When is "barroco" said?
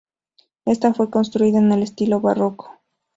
2.21-2.71